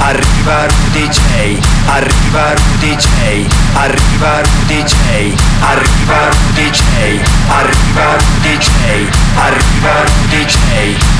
Arriva 0.00 0.66
Rudy 0.66 1.08
J. 1.08 1.58
Arriva 1.86 2.54
Rudy 2.54 2.94
J. 2.94 3.46
Arriva 3.74 4.40
Rudy 4.40 4.82
J. 4.82 5.34
Arriva 5.60 6.28
Rudy 6.30 6.70
J. 6.70 7.20
Arriva 7.48 8.16
Rudy 8.16 8.56
J. 8.58 8.68
Arriva 9.34 10.04
Rudy 10.04 10.44
J. 10.44 10.56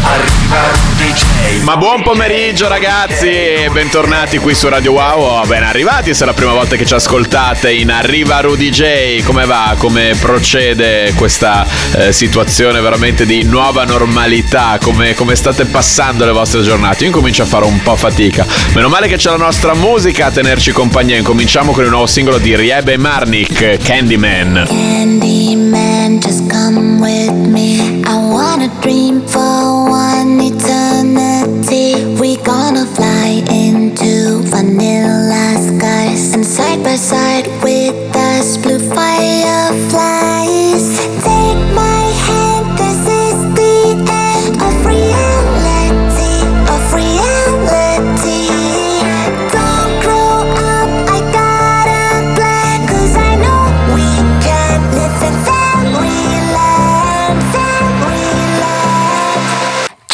Arriva 0.02 0.60
Rudy 0.70 1.12
J. 1.12 1.62
Ma 1.64 1.76
buon 1.76 2.02
pomeriggio 2.02 2.68
ragazzi 2.68 3.28
e 3.28 3.68
bentornati 3.72 4.38
qui 4.38 4.54
su 4.54 4.68
Radio 4.68 4.92
Wow. 4.92 5.44
Ben 5.46 5.64
arrivati 5.64 6.14
se 6.14 6.22
è 6.22 6.26
la 6.26 6.32
prima 6.32 6.52
volta 6.52 6.76
che 6.76 6.86
ci 6.86 6.94
ascoltate 6.94 7.72
in 7.72 7.90
Arriva 7.90 8.40
Rudy 8.40 8.70
J. 8.70 9.22
Come 9.24 9.44
va? 9.44 9.74
Come 9.76 10.14
procede 10.18 11.12
questa 11.14 11.66
eh, 11.96 12.12
situazione 12.12 12.80
veramente 12.80 13.26
di 13.26 13.42
nuova 13.42 13.84
normalità? 13.84 14.78
Come, 14.80 15.14
come 15.14 15.34
state 15.34 15.64
passando 15.64 16.24
le 16.24 16.32
vostre 16.32 16.62
giornate? 16.62 17.02
Io 17.02 17.08
incomincio 17.08 17.42
a 17.42 17.46
fare 17.46 17.64
un 17.64 17.82
po' 17.82 17.96
fatica. 17.96 18.46
Meno 18.74 18.88
male 18.88 19.08
che 19.08 19.16
c'è 19.16 19.30
la 19.30 19.36
nostra 19.36 19.74
musica 19.74 20.26
a 20.26 20.30
tenerci 20.30 20.72
compagnia. 20.72 21.16
Incominciamo 21.16 21.72
con 21.72 21.84
il 21.84 21.90
nuovo 21.90 22.06
singolo 22.06 22.38
di 22.38 22.54
Riebe 22.54 22.96
Marnik, 22.96 23.78
Candyman. 23.82 24.66
Candyman, 24.68 26.20
just 26.20 26.48
come 26.48 27.00
with 27.00 27.30
me. 27.30 28.02
I 28.04 28.14
wanna 28.14 28.68
dream 28.80 29.22
for 29.26 29.88
one 29.88 30.40
eternity. 30.40 31.94
We 32.18 32.38
gonna 32.42 32.86
fly 32.86 33.42
into 33.48 34.42
vanilla 34.44 35.56
skies 35.58 36.34
and 36.34 36.44
side 36.44 36.82
by 36.82 36.96
side 36.96 37.48
with 37.62 37.94
us 38.14 38.56
blue 38.58 38.78
fireflies. 38.78 40.17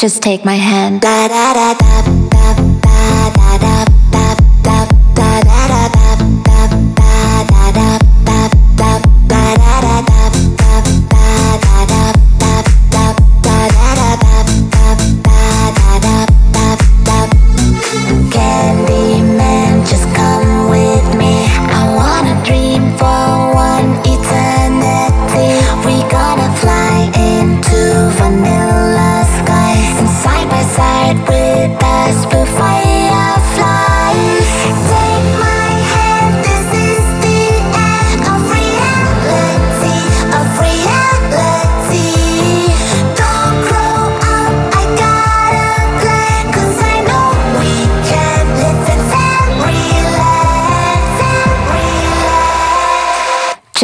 Just 0.05 0.21
take 0.21 0.45
my 0.45 0.57
hand. 0.57 1.01
Da 1.01 1.29
da 1.29 1.55
da 1.55 2.24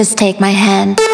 Just 0.00 0.16
take 0.16 0.40
my 0.40 0.48
hand. 0.48 1.09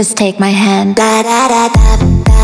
Just 0.00 0.16
take 0.16 0.40
my 0.40 0.48
hand. 0.48 0.96
Da 0.96 1.22
da 1.22 1.46
da 1.48 2.39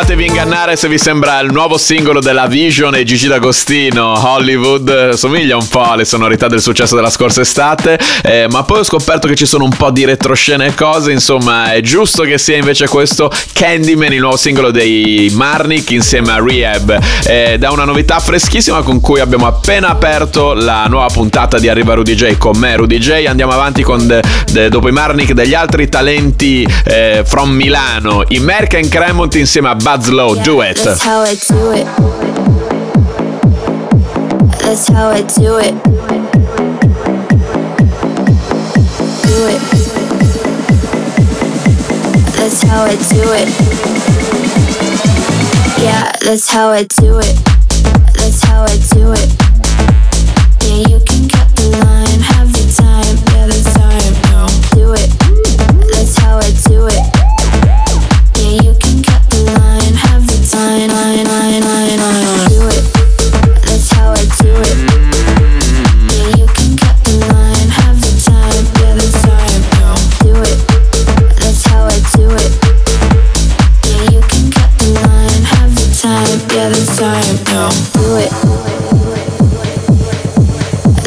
fatevi 0.00 0.26
ingannare 0.26 0.76
se 0.76 0.86
vi 0.86 0.96
sembra 0.96 1.40
il 1.40 1.50
nuovo 1.50 1.76
singolo 1.76 2.20
della 2.20 2.46
Vision 2.46 2.94
e 2.94 3.02
Gigi 3.02 3.26
D'Agostino, 3.26 4.12
Hollywood, 4.30 5.14
somiglia 5.14 5.56
un 5.56 5.66
po' 5.66 5.82
alle 5.82 6.04
sonorità 6.04 6.46
del 6.46 6.60
successo 6.60 6.94
della 6.94 7.10
scorsa 7.10 7.40
estate, 7.40 7.98
eh, 8.22 8.46
ma 8.48 8.62
poi 8.62 8.78
ho 8.78 8.84
scoperto 8.84 9.26
che 9.26 9.34
ci 9.34 9.44
sono 9.44 9.64
un 9.64 9.74
po' 9.76 9.90
di 9.90 10.04
retroscene 10.04 10.66
e 10.66 10.74
cose, 10.74 11.10
insomma 11.10 11.72
è 11.72 11.80
giusto 11.80 12.22
che 12.22 12.38
sia 12.38 12.56
invece 12.56 12.86
questo 12.86 13.28
Candyman, 13.52 14.12
il 14.12 14.20
nuovo 14.20 14.36
singolo 14.36 14.70
dei 14.70 15.32
Marnik 15.34 15.90
insieme 15.90 16.30
a 16.30 16.40
Rehab, 16.40 16.96
ed 17.26 17.64
è 17.64 17.68
una 17.68 17.84
novità 17.84 18.20
freschissima 18.20 18.82
con 18.82 19.00
cui 19.00 19.18
abbiamo 19.18 19.48
appena 19.48 19.88
aperto 19.88 20.52
la 20.52 20.84
nuova 20.86 21.08
puntata 21.08 21.58
di 21.58 21.68
Arriva 21.68 21.94
Rudy 21.94 22.14
J 22.14 22.36
con 22.38 22.56
me 22.56 22.76
Rudy 22.76 22.98
J, 22.98 23.24
andiamo 23.26 23.50
avanti 23.50 23.82
con 23.82 24.06
de- 24.06 24.22
de- 24.52 24.68
dopo 24.68 24.86
i 24.86 24.92
Marnik 24.92 25.32
degli 25.32 25.54
altri 25.54 25.88
talenti 25.88 26.64
eh, 26.84 27.24
from 27.26 27.50
Milano, 27.50 28.22
i 28.28 28.38
Merck 28.38 28.74
and 28.74 28.88
Cremont 28.88 29.34
insieme 29.34 29.70
a 29.70 29.74
Buzz 29.88 30.10
Low, 30.10 30.34
Duet. 30.42 30.76
That's 30.76 31.02
how 31.02 31.20
I 31.20 31.34
do 31.34 31.72
it. 31.72 31.86
That's 34.60 34.86
how 34.86 35.08
I 35.08 35.22
do 35.22 35.56
it. 35.56 35.72
Do 39.24 39.46
it. 39.48 39.62
That's 42.36 42.60
how 42.64 42.82
I 42.84 42.96
do 42.96 43.32
it. 43.32 43.48
Yeah, 45.82 46.12
that's 46.20 46.50
how 46.50 46.68
I 46.68 46.82
do 46.82 47.20
it. 47.20 47.36
That's 48.12 48.44
how 48.44 48.64
I 48.64 48.76
do 48.92 49.12
it. 49.12 49.30
Yeah, 50.64 50.84
you 50.86 51.00
can 51.06 51.30
cut 51.30 51.48
the 51.56 51.64
line, 51.80 52.20
have 52.20 52.52
the 52.52 52.66
time. 52.76 53.16
Yeah, 53.32 53.46
the 53.46 53.62
time. 53.72 54.12
No, 54.28 54.48
do 54.76 54.92
it. 54.92 55.08
That's 55.94 56.18
how 56.18 56.36
I 56.36 56.50
do 56.68 56.88
it. 56.88 57.28
Yeah, 58.36 58.62
you 58.62 58.74
can 58.78 58.87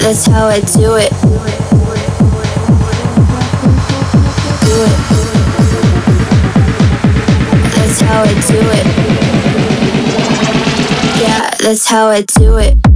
That's 0.01 0.25
how 0.25 0.47
I 0.47 0.59
do 0.61 0.95
it. 0.95 1.60
That's 11.71 11.87
how 11.87 12.07
I 12.07 12.23
do 12.23 12.57
it. 12.57 12.90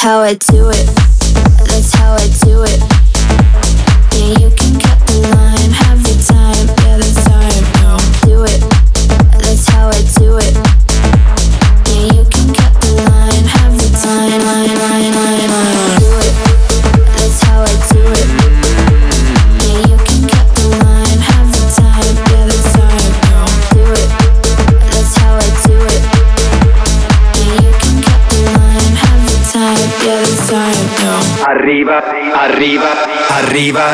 How 0.00 0.20
I 0.20 0.32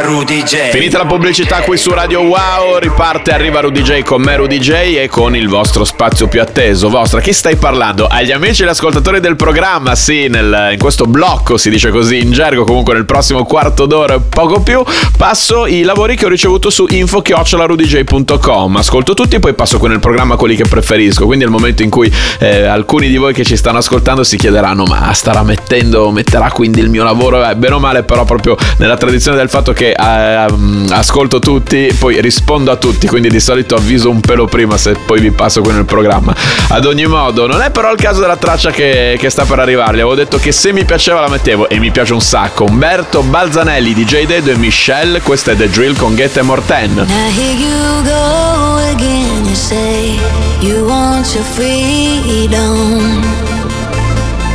Rudy 0.03 0.43
J. 0.43 0.71
Finita 0.71 0.99
la 0.99 1.07
pubblicità 1.07 1.61
qui 1.63 1.77
su 1.77 1.91
Radio 1.91 2.21
Wow, 2.21 2.79
riparte 2.79 3.33
Arriva 3.33 3.61
Rudy 3.61 3.83
J 3.83 4.03
con 4.03 4.21
me 4.21 4.37
Rudy 4.37 4.59
J 4.59 4.73
e 4.73 5.09
con 5.09 5.35
il 5.35 5.49
vostro 5.49 5.85
spazio 5.85 6.29
più 6.29 6.41
atteso. 6.41 6.89
Vostra, 6.89 7.21
chi 7.21 7.33
stai 7.33 7.57
parlando? 7.57 8.07
Agli 8.07 8.33
amici 8.33 8.63
e 8.63 8.69
ascoltatori 8.69 9.21
del 9.21 9.37
programma, 9.37 9.95
sì, 9.95 10.29
nel- 10.29 10.71
in 10.73 10.79
questo 10.79 11.05
blocco 11.05 11.57
si 11.57 11.71
dice 11.71 11.91
così 11.91 12.19
in 12.19 12.33
gergo, 12.33 12.65
comunque 12.65 12.95
nel 12.95 13.07
prossimo 13.07 13.45
quarto 13.45 13.87
d'ora 13.87 14.19
poco 14.19 14.61
più, 14.61 14.83
passo 15.17 15.67
i 15.67 15.83
lavori 15.83 16.17
che 16.17 16.27
ho 16.27 16.29
ricevuto 16.29 16.69
su 16.69 16.87
info-rudyj.com. 16.89 18.77
Ascolto 18.77 19.15
tutti 19.15 19.37
e 19.37 19.41
poi 19.41 19.55
passo 19.55 19.79
con 19.79 19.93
il 19.93 20.01
programma 20.01 20.37
quelli 20.37 20.57
che 20.57 20.67
preferisco. 20.69 21.27
Quindi 21.27 21.45
è 21.45 21.47
il 21.47 21.53
momento 21.53 21.83
in 21.83 21.91
cui 21.91 22.13
eh, 22.41 22.65
alcuni 22.65 23.09
di 23.09 23.17
voi 23.17 23.33
che 23.33 23.45
ci 23.45 23.57
stanno 23.57 23.79
ascoltando 23.79 24.25
si 24.25 24.37
chiederanno: 24.37 24.85
ma 24.85 25.13
starà 25.13 25.43
mettendo, 25.43 26.11
metterà 26.11 26.51
quindi 26.51 26.81
il 26.81 26.91
mio 26.91 27.05
lavoro? 27.05 27.49
Eh, 27.49 27.57
bene 27.57 27.75
o 27.75 27.79
male, 27.79 28.03
però, 28.03 28.25
proprio 28.25 28.57
nella 28.79 28.97
tradizione 28.97 29.37
del 29.37 29.49
fatto 29.49 29.73
che 29.73 29.86
eh, 29.93 30.47
mm, 30.53 30.89
ascolto 30.91 31.39
tutti, 31.39 31.95
poi 31.99 32.21
rispondo 32.21 32.71
a 32.71 32.77
tutti. 32.77 33.07
Quindi 33.07 33.29
di 33.29 33.41
solito 33.41 33.75
avviso 33.75 34.11
un 34.11 34.21
pelo 34.21 34.47
prima 34.47 34.77
se 34.77 34.93
poi 34.93 35.21
vi 35.21 35.31
passo 35.31 35.61
qui 35.61 35.73
nel 35.73 35.85
programma. 35.85 36.35
Ad 36.69 36.85
ogni 36.85 37.07
modo, 37.07 37.47
non 37.47 37.63
è 37.63 37.71
però 37.71 37.93
il 37.93 37.99
caso 37.99 38.21
della 38.21 38.37
traccia 38.37 38.71
che, 38.71 39.17
che 39.19 39.31
sta 39.31 39.45
per 39.45 39.59
arrivargli. 39.59 40.01
Avevo 40.01 40.15
detto 40.15 40.39
che 40.39 40.53
se 40.53 40.73
mi 40.73 40.85
piaceva 40.85 41.21
la 41.21 41.29
mettevo 41.29 41.69
e 41.69 41.79
mi 41.79 41.91
piace 41.91 42.13
un 42.13 42.21
sacco. 42.21 42.65
Umberto 42.65 43.23
Balzanelli, 43.23 43.95
DJ 43.95 44.27
Dedo 44.27 44.51
e 44.51 44.57
Michelle. 44.57 45.21
Questa 45.21 45.53
è 45.53 45.57
The 45.57 45.69
Drill 45.69 45.97
con 45.97 46.15
Get 46.15 46.41
More 46.41 46.63
10. 46.65 46.95
Now 46.95 47.05
here 47.05 47.53
you 47.53 48.03
go 48.03 48.77
again. 48.93 49.45
You 49.45 49.55
say 49.55 50.19
you 50.61 50.87
want 50.87 51.33
your 51.35 51.45
freedom. 51.45 53.23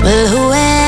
Well, 0.04 0.28
who 0.28 0.52
am 0.52 0.81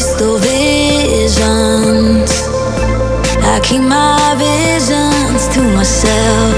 crystal 0.00 0.38
visions. 0.38 2.30
I 3.52 3.60
keep 3.62 3.82
my 3.82 4.34
visions 4.38 5.46
to 5.54 5.60
myself. 5.76 6.54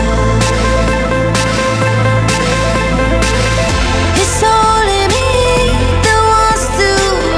It's 4.22 4.42
only 4.46 5.02
me 5.16 5.34
that 6.06 6.20
wants 6.30 6.66
to 6.78 6.90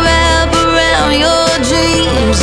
wrap 0.04 0.52
around 0.66 1.12
your 1.24 1.48
dreams. 1.70 2.38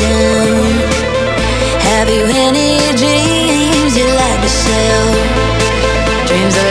Have 1.85 2.09
you 2.09 2.25
any 2.33 2.81
dreams 2.97 3.91
you 3.95 4.07
like 4.21 4.41
to 4.41 4.49
sell? 4.49 5.05
Dreams 6.25 6.55
of 6.57 6.65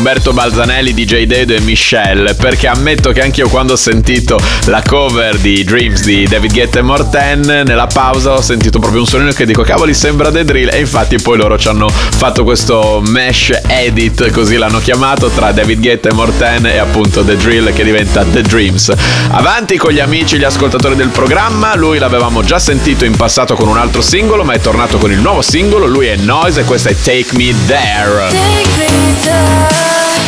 Umberto 0.00 0.32
Balzanelli, 0.32 0.94
DJ 0.94 1.24
Dedo 1.24 1.52
e 1.52 1.60
Michelle 1.60 2.32
perché 2.32 2.68
ammetto 2.68 3.12
che 3.12 3.20
anche 3.20 3.40
io 3.40 3.50
quando 3.50 3.74
ho 3.74 3.76
sentito 3.76 4.38
la 4.64 4.80
cover 4.80 5.36
di 5.36 5.62
Dreams 5.62 6.04
di 6.04 6.26
David 6.26 6.54
Guetta 6.54 6.78
e 6.78 6.82
Morten 6.82 7.64
nella 7.66 7.86
pausa 7.86 8.32
ho 8.32 8.40
sentito 8.40 8.78
proprio 8.78 9.02
un 9.02 9.06
suono 9.06 9.30
che 9.32 9.44
dico 9.44 9.62
cavoli 9.62 9.92
sembra 9.92 10.30
The 10.30 10.42
Drill 10.42 10.70
e 10.72 10.78
infatti 10.78 11.20
poi 11.20 11.36
loro 11.36 11.58
ci 11.58 11.68
hanno 11.68 11.86
fatto 11.88 12.44
questo 12.44 13.02
mesh 13.08 13.60
edit 13.66 14.30
così 14.30 14.56
l'hanno 14.56 14.78
chiamato 14.78 15.28
tra 15.28 15.52
David 15.52 15.80
Guetta 15.80 16.08
e 16.08 16.14
Morten 16.14 16.64
e 16.64 16.78
appunto 16.78 17.22
The 17.22 17.36
Drill 17.36 17.70
che 17.74 17.84
diventa 17.84 18.24
The 18.24 18.40
Dreams. 18.40 18.94
Avanti 19.32 19.76
con 19.76 19.92
gli 19.92 20.00
amici 20.00 20.38
gli 20.38 20.44
ascoltatori 20.44 20.96
del 20.96 21.08
programma, 21.08 21.76
lui 21.76 21.98
l'avevamo 21.98 22.42
già 22.42 22.58
sentito 22.58 23.04
in 23.04 23.16
passato 23.16 23.54
con 23.54 23.68
un 23.68 23.76
altro 23.76 24.00
singolo 24.00 24.44
ma 24.44 24.54
è 24.54 24.60
tornato 24.60 24.96
con 24.96 25.12
il 25.12 25.18
nuovo 25.18 25.42
singolo, 25.42 25.84
lui 25.84 26.06
è 26.06 26.16
Noise 26.16 26.62
e 26.62 26.64
questa 26.64 26.88
è 26.88 26.96
Take 26.98 27.36
Me 27.36 27.54
There. 27.66 28.28
Take 28.30 28.92
me 28.92 29.14
there. 29.24 29.99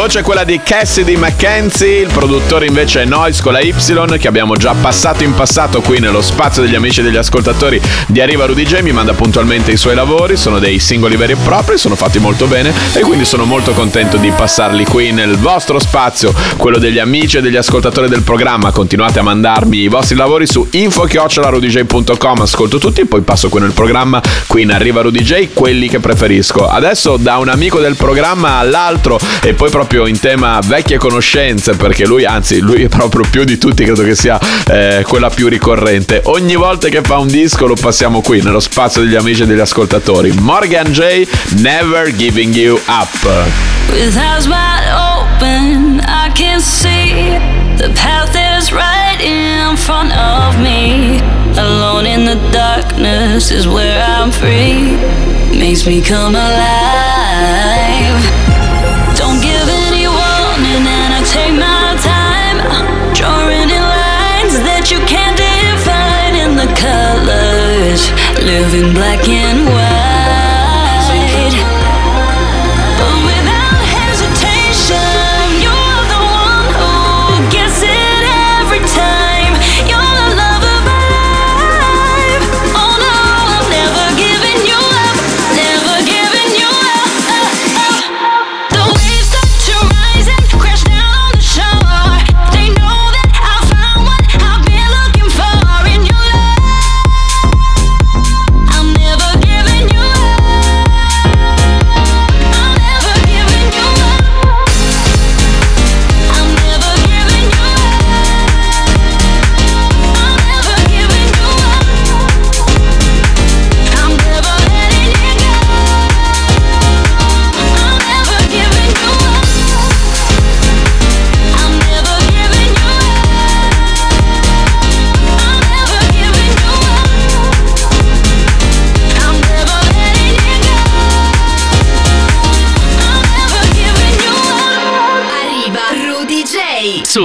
voce 0.00 0.20
è 0.20 0.22
quella 0.22 0.44
di 0.44 0.58
Cassidy 0.64 1.16
McKenzie, 1.16 2.00
il 2.00 2.08
produttore 2.10 2.64
invece 2.64 3.02
è 3.02 3.04
Noise 3.04 3.42
con 3.42 3.52
la 3.52 3.60
Y 3.60 3.74
che 4.18 4.28
abbiamo 4.28 4.56
già 4.56 4.72
passato 4.72 5.24
in 5.24 5.34
passato 5.34 5.82
qui 5.82 5.98
nello 5.98 6.22
spazio 6.22 6.62
degli 6.62 6.74
amici 6.74 7.00
e 7.00 7.02
degli 7.02 7.18
ascoltatori 7.18 7.78
di 8.06 8.18
Arriva 8.22 8.46
Rudy 8.46 8.64
J, 8.64 8.80
mi 8.80 8.92
manda 8.92 9.12
puntualmente 9.12 9.72
i 9.72 9.76
suoi 9.76 9.94
lavori, 9.94 10.38
sono 10.38 10.58
dei 10.58 10.78
singoli 10.78 11.16
veri 11.16 11.32
e 11.32 11.36
propri, 11.36 11.76
sono 11.76 11.96
fatti 11.96 12.18
molto 12.18 12.46
bene 12.46 12.72
e 12.94 13.00
quindi 13.00 13.26
sono 13.26 13.44
molto 13.44 13.72
contento 13.72 14.16
di 14.16 14.30
passarli 14.30 14.86
qui 14.86 15.12
nel 15.12 15.36
vostro 15.36 15.78
spazio, 15.78 16.32
quello 16.56 16.78
degli 16.78 16.98
amici 16.98 17.36
e 17.36 17.42
degli 17.42 17.56
ascoltatori 17.56 18.08
del 18.08 18.22
programma. 18.22 18.72
Continuate 18.72 19.18
a 19.18 19.22
mandarmi 19.22 19.80
i 19.80 19.88
vostri 19.88 20.16
lavori 20.16 20.46
su 20.46 20.66
info-rudj.com, 20.70 22.40
ascolto 22.40 22.78
tutti, 22.78 23.04
poi 23.04 23.20
passo 23.20 23.50
qui 23.50 23.60
nel 23.60 23.72
programma, 23.72 24.22
qui 24.46 24.62
in 24.62 24.72
Arriva 24.72 25.02
Rudy 25.02 25.20
J, 25.20 25.48
quelli 25.52 25.88
che 25.88 26.00
preferisco. 26.00 26.66
Adesso 26.66 27.18
da 27.18 27.36
un 27.36 27.50
amico 27.50 27.80
del 27.80 27.96
programma 27.96 28.56
all'altro 28.56 29.18
e 29.42 29.52
poi 29.52 29.68
proprio 29.68 29.88
in 29.98 30.18
tema 30.20 30.60
vecchie 30.64 30.96
conoscenze, 30.96 31.74
perché 31.74 32.06
lui, 32.06 32.24
anzi, 32.24 32.60
lui 32.60 32.84
è 32.84 32.88
proprio 32.88 33.24
più 33.28 33.44
di 33.44 33.58
tutti, 33.58 33.84
credo 33.84 34.02
che 34.02 34.14
sia 34.14 34.38
eh, 34.68 35.04
quella 35.06 35.30
più 35.30 35.48
ricorrente. 35.48 36.22
Ogni 36.26 36.54
volta 36.54 36.88
che 36.88 37.00
fa 37.02 37.18
un 37.18 37.26
disco 37.26 37.66
lo 37.66 37.74
passiamo 37.74 38.20
qui, 38.20 38.40
nello 38.40 38.60
spazio 38.60 39.02
degli 39.02 39.16
amici 39.16 39.42
e 39.42 39.46
degli 39.46 39.60
ascoltatori. 39.60 40.32
Morgan 40.38 40.92
J, 40.92 41.26
Never 41.56 42.14
Giving 42.14 42.54
You 42.54 42.80
Up. 42.86 43.08
With 43.90 44.16
eyes 44.16 44.46
wide 44.46 44.88
open, 44.94 46.00
I 46.06 46.30
can 46.34 46.60
see 46.60 47.36
the 47.76 47.90
path 47.94 48.36
is 48.36 48.70
right 48.70 49.20
in 49.20 49.76
front 49.76 50.12
of 50.16 50.56
me. 50.58 51.20
Alone 51.56 52.06
in 52.06 52.24
the 52.24 52.38
darkness 52.52 53.50
is 53.50 53.66
where 53.66 54.00
I'm 54.00 54.30
free. 54.30 54.96
Makes 55.58 55.84
me 55.84 56.00
come 56.00 56.36
alive. 56.36 57.10
Take 61.30 61.54
my 61.54 61.94
time. 62.02 62.58
Drawing 63.14 63.70
in 63.70 63.82
lines 63.82 64.58
that 64.66 64.90
you 64.90 64.98
can't 65.06 65.38
define 65.38 66.34
in 66.34 66.58
the 66.58 66.66
colors. 66.74 68.10
Living 68.42 68.92
black 68.92 69.22
and 69.28 69.66
white. 69.66 71.69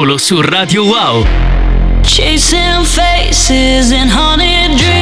solo 0.05 0.19
su 0.19 0.39
Radio 0.43 0.83
Wow. 0.83 1.25
Chasing 2.03 2.85
faces 2.85 3.91
and 3.91 4.11
honey 4.11 4.67
dreams. 4.77 4.94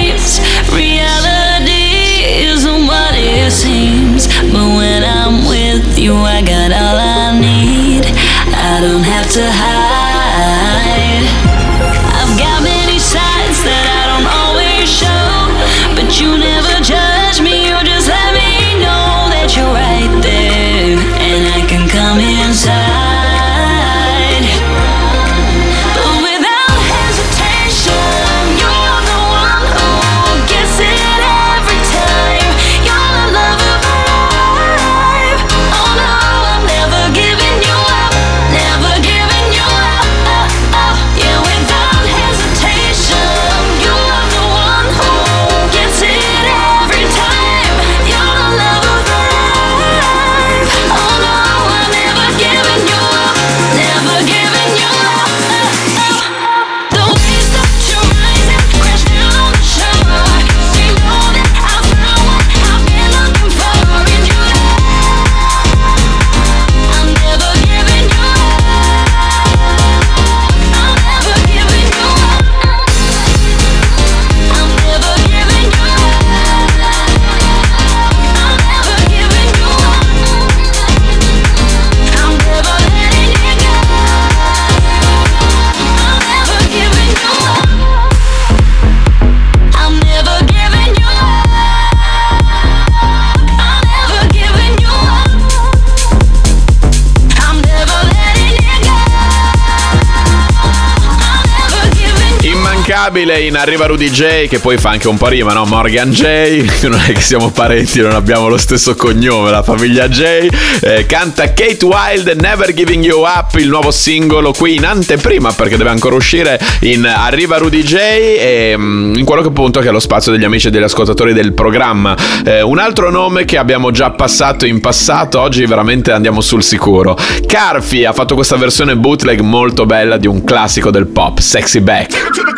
immancabile 103.04 103.42
in 103.42 103.58
Arriva 103.58 103.86
Rudy 103.86 104.10
J, 104.10 104.48
che 104.48 104.60
poi 104.60 104.78
fa 104.78 104.92
anche 104.92 105.10
un 105.10 105.18
po' 105.18 105.28
rima, 105.28 105.52
no? 105.52 105.66
Morgan 105.66 106.12
J, 106.12 106.64
non 106.88 107.02
è 107.06 107.12
che 107.12 107.20
siamo 107.20 107.50
parenti, 107.50 108.00
non 108.00 108.14
abbiamo 108.14 108.48
lo 108.48 108.58
stesso 108.58 108.96
cognome, 108.96 109.52
la 109.52 109.62
famiglia 109.62 110.08
J. 110.08 110.48
Eh, 110.80 111.06
canta 111.06 111.54
Kate 111.54 111.84
Wild, 111.84 112.40
Never 112.40 112.74
Giving 112.74 113.04
You 113.04 113.24
Up, 113.24 113.56
il 113.56 113.68
nuovo 113.68 113.92
singolo 113.92 114.54
qui 114.54 114.76
in 114.76 114.86
anteprima, 114.86 115.52
perché 115.52 115.76
deve 115.76 115.90
ancora 115.90 116.16
uscire 116.16 116.58
in 116.82 117.06
Arriva 117.06 117.58
Rudy 117.58 117.84
J, 117.84 117.96
e 117.96 118.78
mh, 118.78 119.16
in 119.18 119.26
quello 119.26 119.42
che 119.42 119.50
appunto 119.50 119.82
che 119.82 119.90
è 119.90 119.92
lo 119.92 120.00
spazio 120.00 120.32
degli 120.32 120.46
amici 120.46 120.68
e 120.68 120.70
degli 120.70 120.84
ascoltatori 120.84 121.34
del 121.34 121.54
programma. 121.54 122.16
Eh, 122.46 122.62
un 122.62 122.78
altro 122.78 123.12
nome 123.12 123.44
che 123.44 123.58
abbiamo 123.58 123.92
già 123.92 124.12
passato 124.12 124.66
in 124.66 124.80
passato, 124.80 125.42
oggi 125.42 125.66
veramente 125.66 126.14
andiamo 126.14 126.40
sul 126.40 126.64
sicuro. 126.64 127.18
Carfi 127.46 128.06
ha 128.06 128.14
fatto 128.14 128.36
questa 128.36 128.56
versione 128.56 128.96
bootleg 128.96 129.42
molto 129.42 129.86
bella 129.86 130.16
di 130.16 130.28
un 130.28 130.44
classico 130.46 130.90
del 130.90 131.08
pop, 131.08 131.40
Sexy 131.40 131.82
Back. 131.82 132.52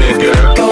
me, 0.00 0.18
girl. 0.18 0.69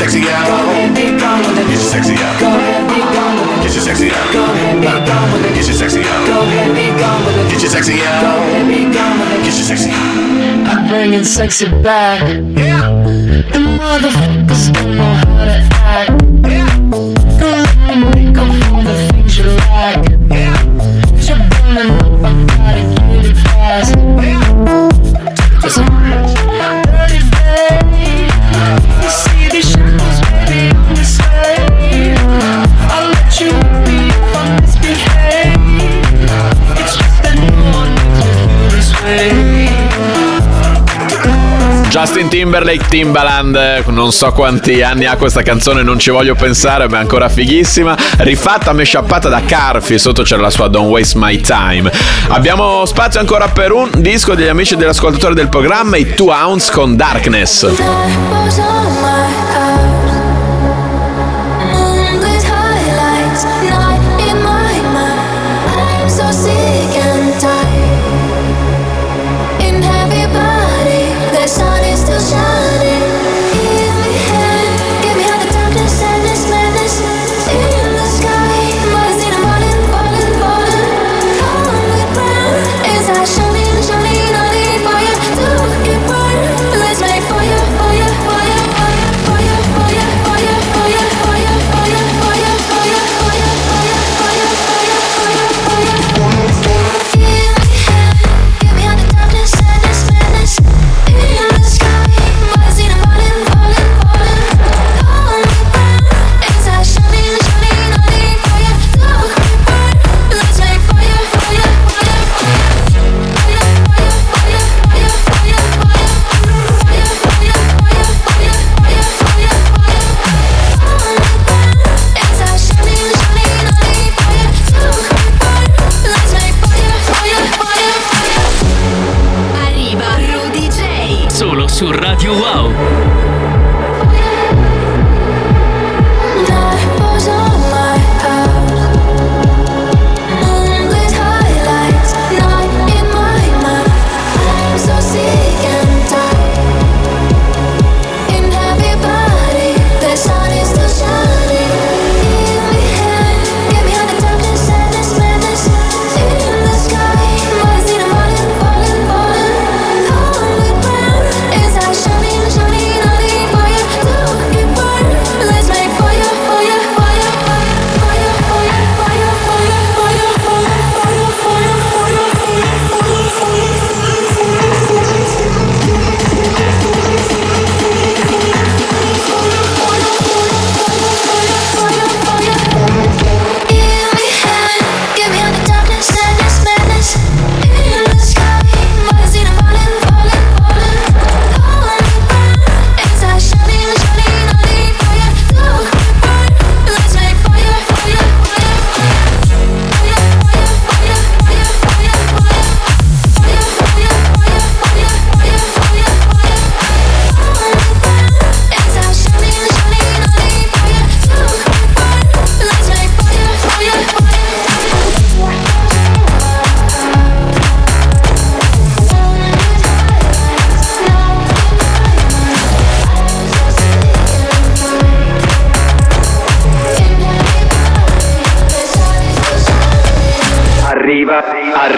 sexy 0.00 0.22
out. 0.32 0.48
Get 0.96 1.12
your 1.68 1.76
sexy 1.76 2.14
out. 2.16 2.40
Get 3.62 3.74
your 3.74 3.84
sexy 3.84 4.08
out. 4.08 4.32
Get 5.52 5.66
your 5.66 5.74
sexy 5.76 6.00
out. 6.00 6.24
Get 7.50 7.60
your 7.60 7.68
sexy 7.68 8.00
out. 8.00 8.22
Get 9.44 9.54
your 9.54 9.66
sexy 9.68 9.90
out. 9.90 10.68
I'm 10.70 10.88
bringing 10.88 11.24
sexy 11.24 11.66
back. 11.82 12.22
Yeah. 12.22 12.80
The 13.52 13.58
motherfuckers 13.58 14.72
don't 14.72 14.96
know 14.96 15.14
how 15.14 15.44
to 15.44 15.56
act. 15.84 16.10
Yeah. 16.48 16.59
Justin 42.00 42.28
Timberlake 42.28 42.88
Timbaland, 42.88 43.84
non 43.88 44.10
so 44.10 44.32
quanti 44.32 44.80
anni 44.80 45.04
ha 45.04 45.16
questa 45.16 45.42
canzone, 45.42 45.82
non 45.82 45.98
ci 45.98 46.08
voglio 46.08 46.34
pensare, 46.34 46.88
ma 46.88 46.96
è 46.96 47.00
ancora 47.00 47.28
fighissima. 47.28 47.94
Rifatta, 48.20 48.72
mesciappata 48.72 49.28
da 49.28 49.42
Carfi, 49.42 49.98
sotto 49.98 50.22
c'era 50.22 50.40
la 50.40 50.48
sua 50.48 50.68
Don't 50.68 50.88
Waste 50.88 51.18
My 51.18 51.38
Time. 51.42 51.92
Abbiamo 52.28 52.86
spazio 52.86 53.20
ancora 53.20 53.48
per 53.48 53.72
un 53.72 53.90
disco 53.98 54.34
degli 54.34 54.48
amici 54.48 54.76
dell'ascoltatore 54.76 55.34
del 55.34 55.50
programma, 55.50 55.98
i 55.98 56.14
Two 56.14 56.32
Hounds 56.32 56.70
con 56.70 56.96
Darkness. 56.96 57.68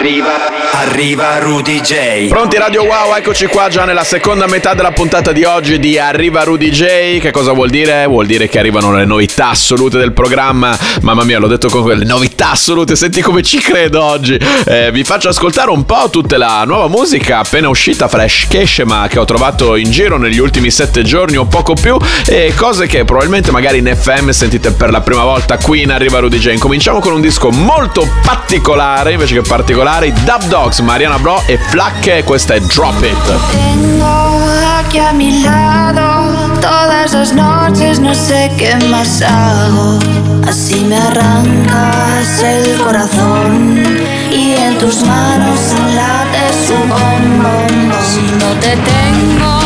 Arriva, 0.03 0.42
arriva 0.93 1.39
Rudy 1.39 1.81
J. 1.81 2.27
Pronti 2.27 2.55
Radio 2.55 2.83
Wow, 2.83 3.15
eccoci 3.15 3.47
qua 3.47 3.67
già 3.67 3.83
nella 3.83 4.03
seconda 4.03 4.45
metà 4.45 4.75
della 4.75 4.91
puntata 4.91 5.31
di 5.31 5.43
oggi 5.43 5.79
di 5.79 5.97
Arriva 5.97 6.43
Rudy 6.43 6.69
J. 6.69 7.17
Che 7.17 7.31
cosa 7.31 7.51
vuol 7.51 7.71
dire? 7.71 8.05
Vuol 8.05 8.27
dire 8.27 8.47
che 8.47 8.59
arrivano 8.59 8.93
le 8.93 9.03
novità 9.03 9.49
assolute 9.49 9.97
del 9.97 10.11
programma. 10.11 10.77
Mamma 11.01 11.23
mia, 11.23 11.39
l'ho 11.39 11.47
detto 11.47 11.67
con 11.67 11.81
quelle 11.81 12.05
novità 12.05 12.51
assolute, 12.51 12.95
senti 12.95 13.21
come 13.21 13.41
ci 13.41 13.57
credo 13.57 14.03
oggi. 14.03 14.39
Eh, 14.65 14.91
vi 14.91 15.03
faccio 15.03 15.29
ascoltare 15.29 15.71
un 15.71 15.83
po' 15.83 16.09
tutta 16.11 16.37
la 16.37 16.63
nuova 16.63 16.87
musica 16.87 17.39
appena 17.39 17.69
uscita, 17.69 18.07
fresh 18.07 18.45
che 18.47 18.67
ma 18.85 19.07
che 19.09 19.17
ho 19.17 19.25
trovato 19.25 19.75
in 19.75 19.89
giro 19.89 20.19
negli 20.19 20.37
ultimi 20.37 20.69
sette 20.69 21.01
giorni 21.01 21.37
o 21.37 21.45
poco 21.45 21.73
più 21.73 21.97
e 22.27 22.53
cose 22.55 22.85
che 22.85 23.03
probabilmente 23.03 23.49
magari 23.49 23.79
in 23.79 23.91
FM 23.91 24.29
sentite 24.29 24.69
per 24.71 24.91
la 24.91 25.01
prima 25.01 25.23
volta 25.23 25.57
qui 25.57 25.81
in 25.81 25.91
Arriva 25.91 26.19
Rudy 26.19 26.37
J. 26.37 26.59
Cominciamo 26.59 26.99
con 26.99 27.13
un 27.13 27.21
disco 27.21 27.49
molto 27.49 28.07
particolare, 28.23 29.13
invece 29.13 29.33
che 29.33 29.41
particolare, 29.41 30.13
Dub 30.23 30.43
Dogs, 30.43 30.81
Mariana 30.83 31.17
Bro 31.17 31.43
e 31.45 31.57
Flack, 31.57 32.23
questa 32.23 32.55
è 32.55 32.59
Drop 32.59 33.01
It. 33.03 33.15
Tengo 33.51 34.05
aquí 34.79 34.99
a 34.99 35.11
mi 35.13 35.41
lado 35.41 36.29
todas 36.59 37.13
las 37.13 37.33
noches, 37.33 37.99
no 37.99 38.13
sé 38.13 38.51
qué 38.57 38.75
más 38.87 39.21
hago. 39.21 39.99
Así 40.47 40.81
me 40.81 40.97
arrancas 40.97 42.43
el 42.43 42.77
corazón 42.81 43.81
y 44.31 44.55
en 44.55 44.77
tus 44.77 45.03
manos 45.03 45.59
late 45.95 46.53
su 46.67 46.73
bombón. 46.73 47.93
Si 48.11 48.21
no 48.37 48.51
te 48.59 48.75
tengo 48.75 49.59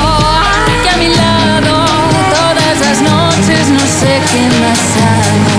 aquí 0.78 0.88
a 0.94 0.98
mi 0.98 1.10
lado 1.16 1.86
todas 2.30 2.80
las 2.80 3.02
noches, 3.02 3.70
no 3.70 3.80
sé 3.80 4.22
qué 4.32 4.44
más 4.62 4.80
hago. 5.02 5.58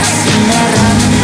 Así 0.00 0.32
me 0.46 0.54
arrancas 0.54 1.21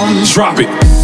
Drop 0.00 0.58
it. 0.60 0.99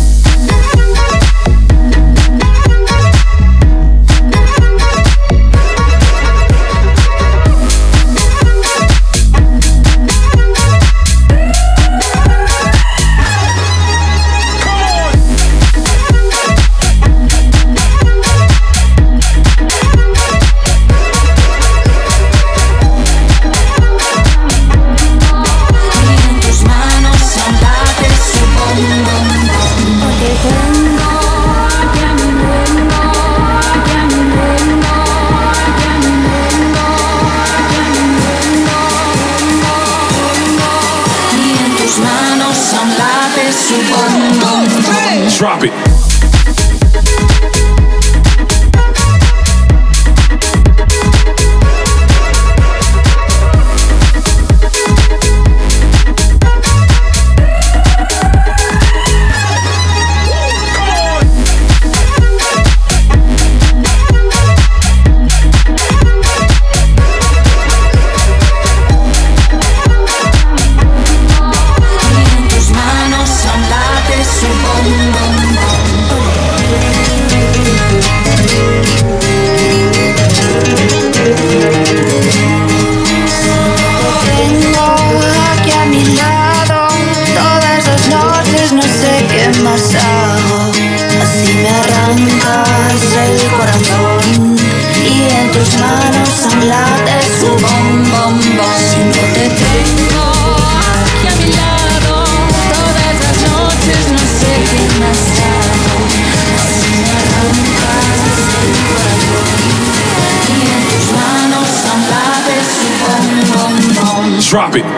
Drop 114.57 114.75
it. 114.75 114.96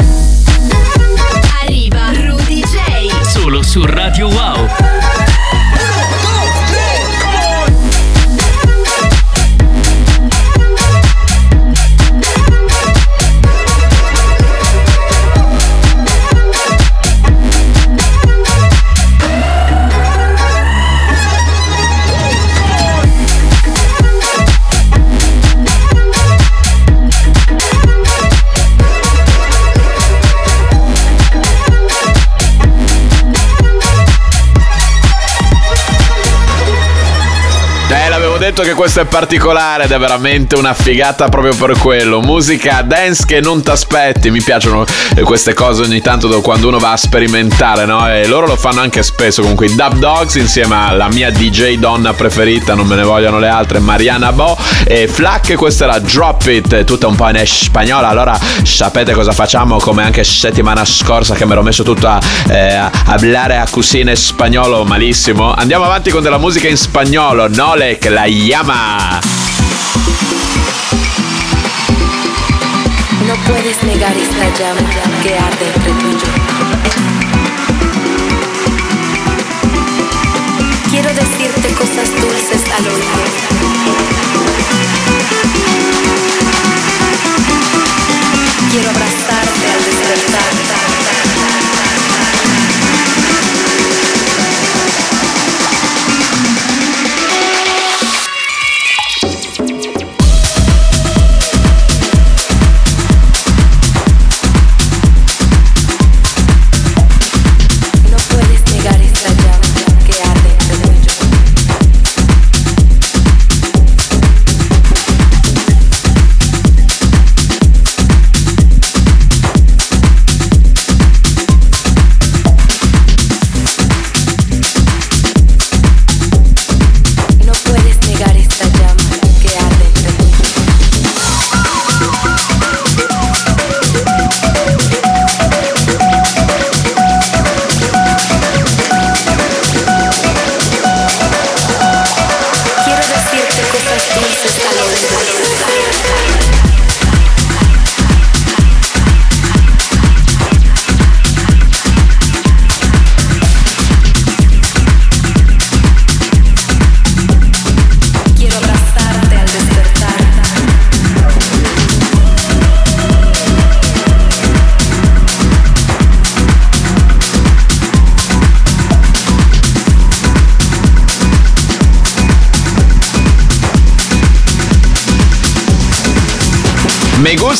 Detto 38.58 38.62
che 38.62 38.74
questo 38.74 39.00
è 39.00 39.04
particolare 39.04 39.84
ed 39.84 39.92
è 39.92 39.98
veramente 39.98 40.56
una 40.56 40.74
figata 40.74 41.28
proprio 41.28 41.54
per 41.54 41.78
quello. 41.78 42.20
Musica 42.20 42.82
dance 42.82 43.24
che 43.24 43.40
non 43.40 43.62
ti 43.62 43.70
aspetti. 43.70 44.30
Mi 44.30 44.42
piacciono 44.42 44.84
eh, 45.14 45.22
queste 45.22 45.54
cose 45.54 45.82
ogni 45.82 46.00
tanto 46.00 46.40
quando 46.40 46.68
uno 46.68 46.78
va 46.78 46.92
a 46.92 46.96
sperimentare, 46.96 47.84
no? 47.84 48.08
E 48.10 48.26
loro 48.26 48.46
lo 48.46 48.56
fanno 48.56 48.80
anche 48.80 49.02
spesso. 49.02 49.42
Comunque, 49.42 49.66
i 49.66 49.74
Dub 49.74 49.98
Dogs 49.98 50.34
insieme 50.36 50.74
alla 50.76 51.08
mia 51.08 51.30
DJ 51.30 51.78
donna 51.78 52.12
preferita, 52.12 52.74
non 52.74 52.86
me 52.86 52.96
ne 52.96 53.02
vogliono 53.02 53.38
le 53.38 53.48
altre, 53.48 53.78
Mariana 53.78 54.32
Bo 54.32 54.56
e 54.84 55.06
Flack. 55.06 55.54
Questa 55.54 55.84
era 55.84 55.98
Drop 55.98 56.44
It, 56.46 56.84
tutta 56.84 57.06
un 57.06 57.14
po' 57.14 57.28
in 57.28 57.40
spagnola. 57.44 58.08
Allora, 58.08 58.38
sapete 58.62 59.12
cosa 59.12 59.32
facciamo? 59.32 59.78
Come 59.78 60.02
anche 60.02 60.24
settimana 60.24 60.84
scorsa 60.84 61.34
che 61.34 61.44
mi 61.44 61.52
ero 61.52 61.62
messo 61.62 61.84
tutto 61.84 62.08
a, 62.08 62.18
eh, 62.48 62.74
a 62.74 62.90
parlare 63.04 63.58
a 63.58 63.66
cusine 63.70 64.16
spagnolo 64.16 64.84
malissimo. 64.84 65.52
Andiamo 65.54 65.84
avanti 65.84 66.10
con 66.10 66.22
della 66.22 66.38
musica 66.38 66.66
in 66.66 66.76
spagnolo. 66.76 67.48
Nolek 67.48 68.06
la 68.06 68.24
llama. 68.48 69.20
No 73.26 73.34
puedes 73.46 73.82
negar 73.84 74.16
esta 74.16 74.48
llama 74.58 74.90
que 75.22 75.38
arde 75.38 75.66
entre 75.74 75.92
tú 75.92 76.08
y 76.08 76.12
yo. 76.12 76.37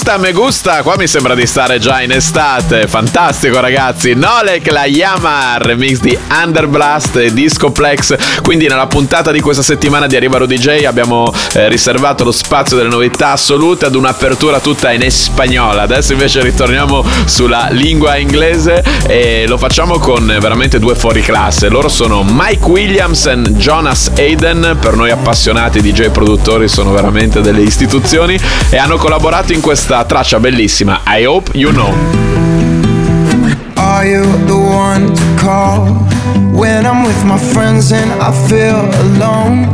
Gusta, 0.09 0.17
me 0.17 0.33
gusta, 0.33 0.83
qua 0.83 0.97
mi 0.97 1.07
sembra 1.07 1.35
di 1.35 1.47
stare 1.47 1.79
già 1.79 2.01
in 2.01 2.13
estate, 2.13 2.89
fantastico 2.89 3.61
ragazzi, 3.61 4.15
Nolek 4.15 4.71
la 4.71 4.87
Yama, 4.87 5.59
remix 5.59 5.99
di 5.99 6.17
Underblast 6.31 7.17
e 7.17 7.35
Discoplex, 7.35 8.41
quindi 8.41 8.69
nella 8.69 8.87
puntata 8.87 9.31
di 9.33 9.43
questa 9.43 9.63
settimana 9.63 10.07
di 10.07 10.17
Arriva 10.17 10.39
Rudy 10.39 10.57
J 10.57 10.85
abbiamo 10.87 11.31
eh, 11.53 11.69
riservato 11.69 12.25
lo 12.25 12.33
spazio 12.33 12.79
delle 12.79 12.89
novità 12.89 13.33
assolute 13.33 13.85
ad 13.85 13.95
un'apertura 13.95 14.61
tutta 14.61 14.93
in 14.93 15.11
spagnola, 15.11 15.83
adesso 15.83 16.15
invece 16.15 16.41
ritorniamo 16.41 17.05
sulla 17.27 17.69
lingua 17.71 18.17
inglese 18.17 18.83
e 19.07 19.45
lo 19.47 19.59
facciamo 19.59 19.99
con 19.99 20.25
veramente 20.41 20.79
due 20.79 20.95
fuori 20.95 21.21
classe, 21.21 21.69
loro 21.69 21.91
sono 21.91 22.25
Mike 22.27 22.65
Williams 22.65 23.27
e 23.27 23.37
Jonas 23.51 24.11
Hayden, 24.17 24.79
per 24.81 24.97
noi 24.97 25.11
appassionati 25.11 25.83
DJ 25.83 26.09
produttori 26.09 26.67
sono 26.67 26.93
veramente 26.93 27.43
delle 27.43 27.61
istituzioni 27.61 28.41
e 28.71 28.79
hanno 28.79 28.97
collaborato 28.97 29.53
in 29.53 29.61
questa 29.61 29.98
traccia 30.05 30.39
bellissima 30.41 31.01
I 31.07 31.25
Hope 31.25 31.59
You 31.59 31.73
Know. 31.73 31.95
Are 33.77 34.07
you 34.07 34.25
the 34.47 34.57
one 34.57 35.15
to 35.15 35.23
call 35.41 35.87
when 36.53 36.85
I'm 36.85 37.05
with 37.05 37.25
my 37.25 37.39
friends 37.39 37.93
and 37.93 38.11
I 38.21 38.33
feel 38.49 38.81
alone? 39.03 39.67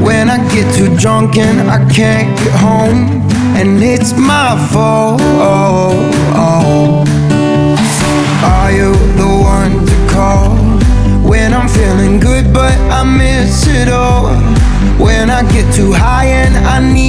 When 0.00 0.28
I 0.28 0.38
get 0.54 0.72
too 0.74 0.94
drunk 0.96 1.36
and 1.36 1.70
I 1.70 1.78
can't 1.92 2.36
get 2.38 2.52
home, 2.60 3.26
and 3.56 3.82
it's 3.82 4.12
my 4.12 4.56
fault. 4.70 5.20
Are 8.44 8.70
you 8.70 8.92
the 9.16 9.26
one 9.26 9.86
to 9.86 9.96
call 10.12 10.56
when 11.28 11.52
I'm 11.52 11.68
feeling 11.68 12.20
good 12.20 12.52
but 12.52 12.76
I 12.90 13.02
miss 13.02 13.66
it 13.66 13.88
all? 13.88 14.28
When 14.98 15.30
I 15.30 15.42
get 15.50 15.72
too 15.74 15.92
high 15.92 16.26
and 16.26 16.56
I 16.66 16.80
need 16.80 17.07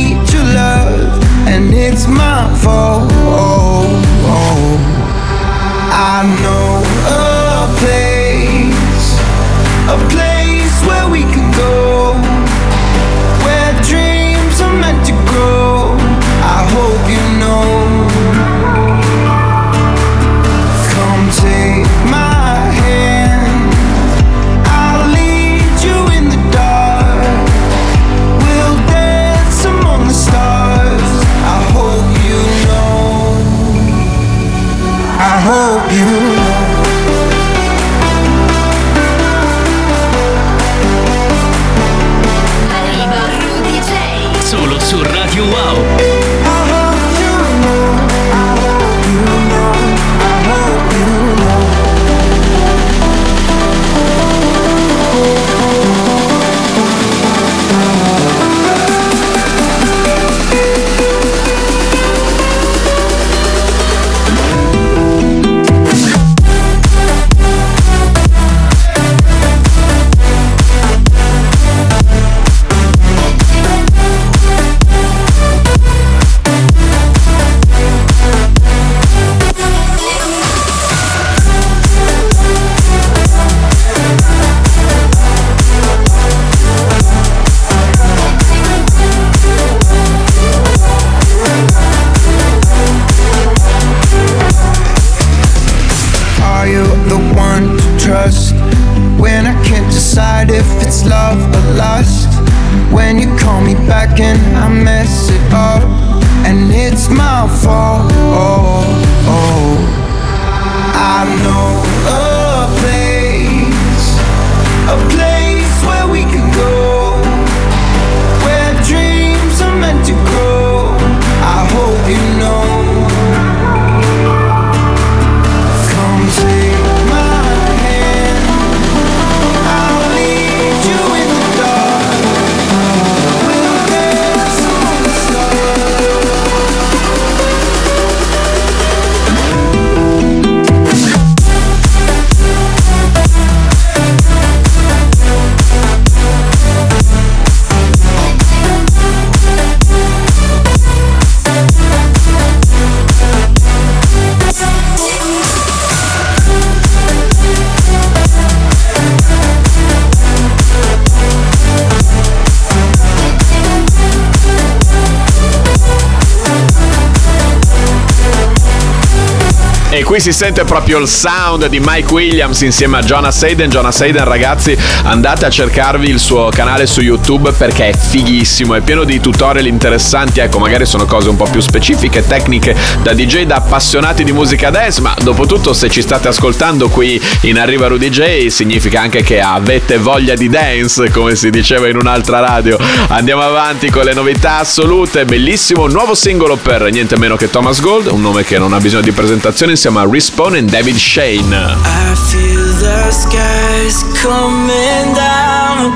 si 170.32 170.38
sente 170.38 170.64
proprio 170.64 171.00
il 171.00 171.08
sound 171.08 171.66
di 171.70 171.80
Mike 171.84 172.14
Williams 172.14 172.62
insieme 172.62 172.98
a 172.98 173.02
Jonas 173.02 173.42
Hayden. 173.42 173.68
Jonas 173.68 174.00
Hayden, 174.00 174.24
ragazzi, 174.26 174.78
andate 175.06 175.48
a 175.48 175.50
cercarvi 175.50 176.08
il 176.08 176.20
suo 176.20 176.50
canale 176.50 176.86
su 176.86 177.02
YouTube 177.02 177.52
perché 177.52 177.90
è 177.90 177.98
fighissimo, 177.98 178.76
è 178.76 178.82
pieno 178.82 179.06
di 179.06 179.20
tutorial 179.20 179.66
interessanti. 179.66 180.40
Ecco, 180.40 180.60
magari 180.60 180.86
sono 180.86 181.06
cose 181.06 181.30
un 181.30 181.36
po' 181.36 181.48
più 181.50 181.62
specifiche, 181.62 182.24
tecniche 182.28 182.76
da 183.02 183.14
DJ, 183.14 183.46
da 183.46 183.56
appassionati 183.56 184.24
di 184.24 184.32
musica 184.32 184.70
dance. 184.70 185.02
Ma 185.02 185.16
dopo 185.20 185.48
tutto, 185.48 185.74
se 185.74 185.90
ci 185.90 186.04
state 186.04 186.28
ascoltando 186.28 186.90
qui 186.90 187.20
in 187.42 187.58
Arriva 187.58 187.88
Rudy 187.88 188.10
J, 188.10 188.50
significa 188.50 189.02
anche 189.02 189.24
che 189.24 189.42
avete 189.42 189.98
voglia 189.98 190.36
di 190.36 190.48
dance, 190.48 191.10
come 191.10 191.36
si 191.36 191.50
diceva 191.50 191.88
in 191.88 191.98
un'altra 191.98 192.40
radio. 192.40 192.78
Andiamo 193.08 193.42
avanti 193.42 193.90
con 193.90 194.04
le 194.04 194.14
novità 194.14 194.60
assolute. 194.60 195.26
Bellissimo 195.26 195.88
nuovo 195.88 196.14
singolo 196.14 196.56
per 196.56 196.88
niente 196.92 197.18
meno 197.18 197.36
che 197.36 197.50
Thomas 197.50 197.82
Gold, 197.82 198.08
un 198.12 198.22
nome 198.22 198.44
che 198.44 198.60
non 198.60 198.74
ha 198.74 198.78
bisogno 198.80 199.02
di 199.02 199.12
presentazione 199.12 199.72
insieme 199.72 200.02
a 200.02 200.04
Respawn 200.20 200.70
David 200.70 201.00
Shane. 201.00 201.48
I 201.48 202.12
feel 202.28 202.68
the 202.84 203.08
skies 203.10 204.04
coming 204.20 205.16
down. 205.16 205.96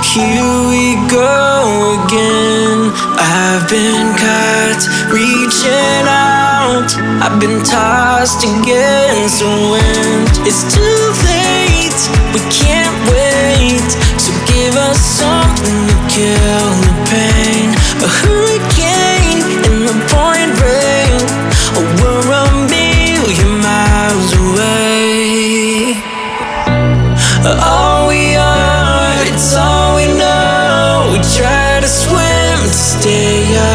Here 0.00 0.48
we 0.72 0.96
go 1.12 2.00
again. 2.00 2.88
I've 3.20 3.68
been 3.68 4.16
caught 4.16 4.80
reaching 5.12 6.08
out. 6.08 6.88
I've 7.20 7.38
been 7.38 7.60
tossed 7.62 8.48
against 8.48 9.44
the 9.44 9.52
wind. 9.68 10.32
It's 10.48 10.64
too 10.72 11.04
late. 11.28 12.00
We 12.32 12.40
can't 12.48 12.96
wait. 13.12 13.90
So 14.16 14.32
give 14.48 14.72
us 14.88 14.96
something 14.96 15.84
to 15.84 15.96
kill 16.08 16.64
the 16.80 16.94
pain. 17.12 18.39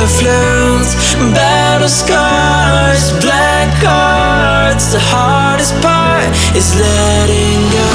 Afloat. 0.06 0.88
Battle 1.34 1.90
scars, 1.90 3.12
black 3.24 3.72
hearts. 3.82 4.86
The 4.94 5.00
hardest 5.00 5.74
part 5.82 6.30
is 6.56 6.68
letting 6.80 7.62
go. 7.74 7.90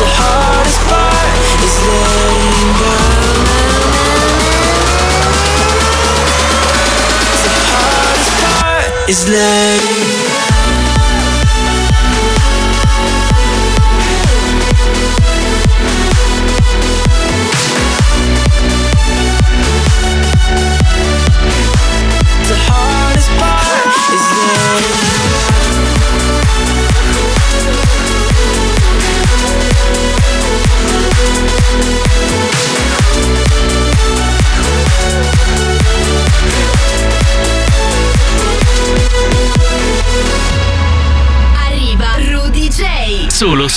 The 0.00 0.08
hardest 0.18 0.80
part 0.90 1.34
is 1.66 1.76
letting 1.88 2.70
go. 2.82 2.94
The 7.46 7.62
hardest 7.70 8.32
part 8.42 8.90
is 9.08 9.20
letting 9.28 10.02
The 10.06 10.11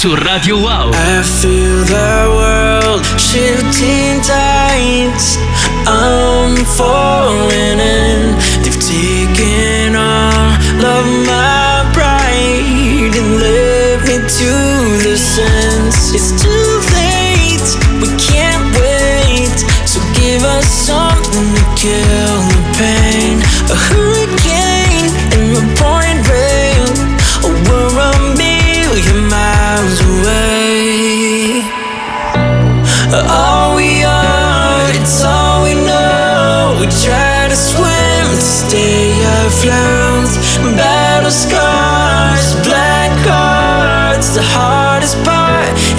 su 0.05 0.15
Radio 0.15 0.57
Wow. 0.57 0.91
I 0.93 1.23
feel 1.23 1.83
the 1.83 2.29
world 2.29 3.03
shifting 3.17 4.21
tides. 4.21 5.39
I'm 5.87 6.55
falling 6.77 7.79
in. 7.79 8.44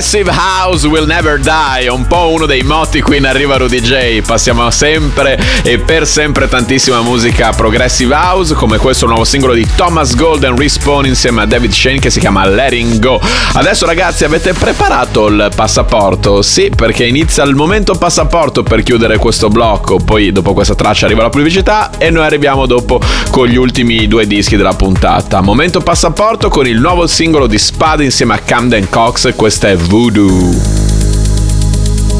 Progressive 0.00 0.32
House 0.34 0.86
Will 0.86 1.04
Never 1.04 1.38
Die, 1.38 1.86
un 1.90 2.06
po' 2.06 2.30
uno 2.30 2.46
dei 2.46 2.62
motti 2.62 3.02
qui 3.02 3.18
in 3.18 3.26
Arriva 3.26 3.58
Rudy 3.58 3.82
J. 3.82 4.22
Passiamo 4.22 4.70
sempre 4.70 5.38
e 5.62 5.78
per 5.78 6.06
sempre 6.06 6.48
tantissima 6.48 7.02
musica 7.02 7.50
Progressive 7.50 8.14
House, 8.14 8.54
come 8.54 8.78
questo 8.78 9.04
nuovo 9.04 9.24
singolo 9.24 9.52
di 9.52 9.68
Thomas 9.76 10.14
Golden 10.14 10.56
Respawn 10.56 11.04
insieme 11.04 11.42
a 11.42 11.44
David 11.44 11.72
Shane 11.72 11.98
che 11.98 12.08
si 12.08 12.18
chiama 12.18 12.46
Letting 12.46 12.98
Go. 12.98 13.20
Adesso 13.52 13.84
ragazzi 13.84 14.24
avete 14.24 14.54
preparato 14.54 15.26
il 15.26 15.50
passaporto? 15.54 16.40
Sì, 16.40 16.72
perché 16.74 17.04
inizia 17.04 17.44
il 17.44 17.54
momento 17.54 17.92
passaporto 17.92 18.62
per 18.62 18.82
chiudere 18.82 19.18
questo 19.18 19.50
blocco, 19.50 19.98
poi 19.98 20.32
dopo 20.32 20.54
questa 20.54 20.74
traccia 20.74 21.04
arriva 21.04 21.24
la 21.24 21.28
pubblicità 21.28 21.90
e 21.98 22.08
noi 22.08 22.24
arriviamo 22.24 22.64
dopo 22.64 23.02
con 23.28 23.46
gli 23.48 23.56
ultimi 23.56 24.08
due 24.08 24.26
dischi 24.26 24.56
della 24.56 24.72
puntata. 24.72 25.42
Momento 25.42 25.80
passaporto 25.80 26.48
con 26.48 26.66
il 26.66 26.80
nuovo 26.80 27.06
singolo 27.06 27.46
di 27.46 27.58
Spade 27.58 28.02
insieme 28.02 28.32
a 28.32 28.38
Camden 28.38 28.88
Cox, 28.88 29.34
questa 29.36 29.68
è 29.68 29.76
Voodoo. 29.90 30.28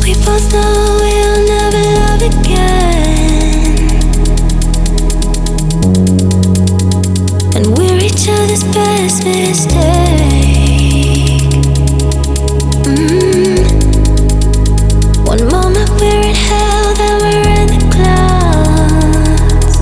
We 0.03 0.14
both 0.25 0.53
know 0.53 0.99
we'll 0.99 1.41
never 1.47 1.83
love 2.01 2.21
again. 2.21 3.79
And 7.55 7.64
we're 7.79 8.01
each 8.03 8.27
other's 8.29 8.64
best 8.75 9.25
mistake. 9.25 9.79
Mm. 12.91 13.62
One 15.25 15.43
moment 15.49 15.91
we're 16.01 16.23
in 16.27 16.35
hell, 16.35 16.95
then 16.97 17.21
we're 17.23 17.51
in 17.61 17.68
the 17.68 17.79
clouds. 17.95 19.75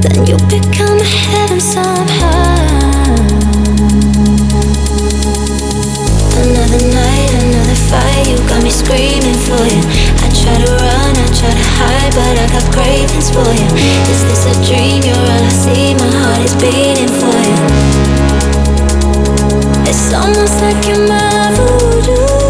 Then 0.00 0.16
you 0.26 0.36
become 0.48 0.98
a 0.98 1.04
heaven 1.04 1.60
somehow. 1.60 2.21
Try 12.02 12.10
but 12.10 12.38
I 12.38 12.46
got 12.50 12.64
cravings 12.72 13.30
for 13.30 13.46
you. 13.46 13.68
Is 14.10 14.22
this 14.24 14.46
a 14.46 14.54
dream? 14.66 15.02
You're 15.02 15.16
all 15.16 15.44
I 15.44 15.48
see, 15.48 15.94
my 15.94 16.10
heart 16.22 16.42
is 16.44 16.54
beating 16.56 17.08
for 17.08 17.36
you. 17.48 17.58
It's 19.86 20.12
almost 20.12 20.60
like 20.60 20.86
you're 20.86 21.06
my 21.06 21.52
voodoo, 21.56 22.41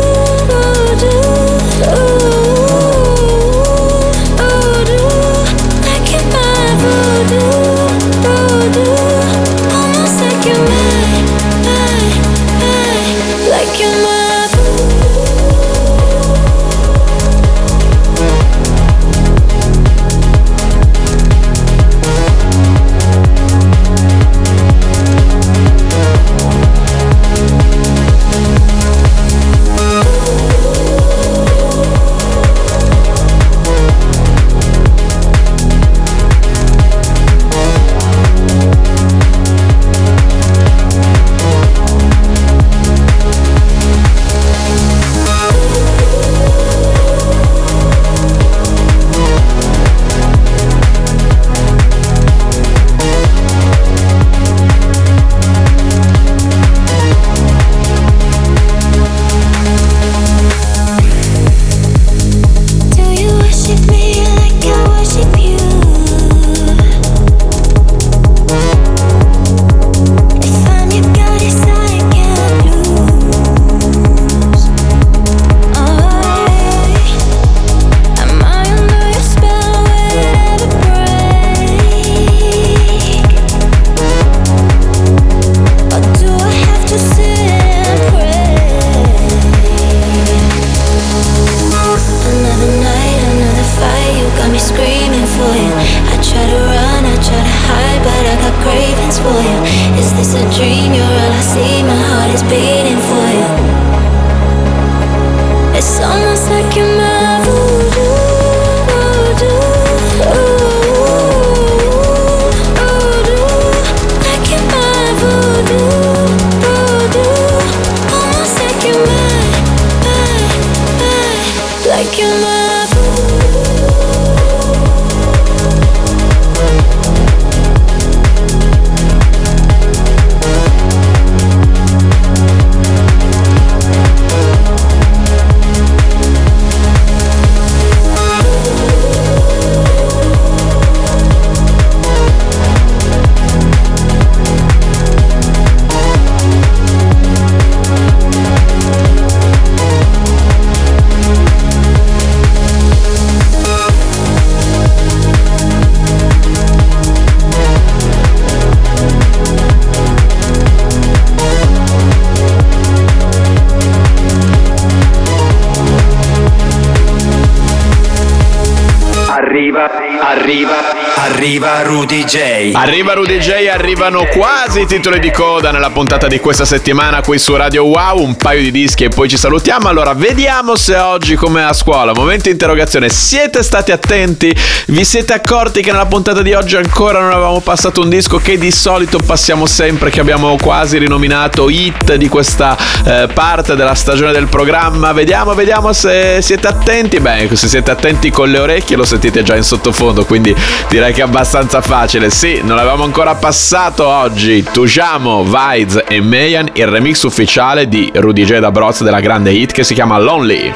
Arriva, 170.25 170.95
arriva, 171.16 171.83
Rudy 171.83 172.23
J. 172.23 172.75
Arriva 172.75 173.12
Rudy 173.12 173.39
J, 173.39 173.66
arrivano 173.66 174.25
quasi 174.27 174.83
i 174.83 174.87
titoli 174.87 175.18
di 175.18 175.33
coda 175.33 175.73
nella 175.73 175.91
puntata 175.91 176.29
di 176.29 176.39
questa 176.39 176.64
settimana 176.64 177.20
qui 177.23 177.41
su 177.41 177.57
Radio 177.57 177.87
Wow, 177.87 178.23
un 178.23 178.37
paio 178.37 178.61
di 178.61 178.70
dischi 178.70 179.03
e 179.03 179.09
poi 179.09 179.29
ci 179.29 179.37
salutiamo. 179.37 179.89
Allora, 179.89 180.14
vediamo 180.14 180.77
se 180.77 180.97
oggi 180.97 181.35
come 181.35 181.64
a 181.64 181.73
scuola, 181.73 182.12
momento 182.14 182.49
interrogazione, 182.49 183.09
siete 183.09 183.64
stati 183.64 183.91
attenti? 183.91 184.57
Vi 184.87 185.05
siete 185.05 185.33
accorti 185.33 185.83
che 185.83 185.91
nella 185.91 186.07
puntata 186.07 186.41
di 186.41 186.53
oggi 186.53 186.77
ancora 186.77 187.18
non 187.18 187.33
avevamo 187.33 187.59
passato 187.59 188.01
un 188.01 188.09
disco 188.09 188.39
che 188.39 188.59
di 188.59 188.70
solito 188.70 189.18
passiamo 189.18 189.66
sempre, 189.66 190.11
che 190.11 190.20
abbiamo 190.20 190.57
quasi 190.57 190.99
rinominato 190.99 191.68
hit 191.68 192.14
di 192.14 192.29
questa 192.29 192.77
eh, 193.05 193.29
parte 193.35 193.75
della 193.75 193.95
stagione 193.95 194.31
del 194.31 194.47
programma? 194.47 195.12
Vediamo, 195.12 195.53
vediamo 195.55 195.93
se 195.93 196.39
siete 196.43 196.68
attenti. 196.68 197.18
Beh, 197.18 197.49
se 197.55 197.66
siete 197.66 197.91
attenti 197.91 198.31
con 198.31 198.51
le 198.51 198.61
orecchie 198.61 198.95
lo 198.97 199.05
sentite 199.05 199.43
già 199.43 199.57
in 199.57 199.64
sottofondo, 199.64 200.11
secondo, 200.13 200.25
quindi 200.25 200.55
direi 200.89 201.13
che 201.13 201.21
è 201.21 201.25
abbastanza 201.25 201.81
facile. 201.81 202.31
Sì, 202.31 202.61
non 202.63 202.79
avevamo 202.79 203.05
ancora 203.05 203.35
passato 203.35 204.07
oggi. 204.07 204.63
Tujamo, 204.63 205.45
Vides 205.45 206.05
e 206.07 206.21
Mayan, 206.21 206.71
il 206.75 206.87
remix 206.87 207.23
ufficiale 207.23 207.89
di 207.89 208.11
Rudy 208.15 208.45
J. 208.45 208.59
da 208.59 208.71
Broz 208.71 209.03
della 209.03 209.21
grande 209.21 209.51
hit 209.51 209.73
che 209.73 209.83
si 209.83 209.95
chiama 209.95 210.19
Lonely. 210.19 210.73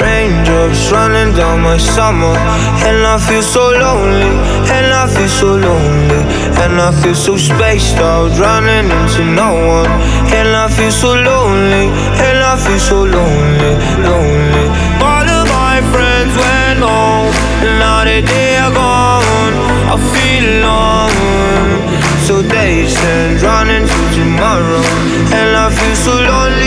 All 14.99 15.28
of 15.28 15.49
my 15.49 15.80
friends 15.93 16.37
went 16.37 16.80
home, 16.80 17.32
and 17.62 17.78
now 17.78 18.05
they 18.05 18.22
stand 22.43 23.41
running 23.41 23.87
to 23.87 24.14
tomorrow, 24.14 24.82
and 25.32 25.57
I 25.57 25.70
feel 25.70 25.97
so 25.97 26.12
lonely, 26.12 26.65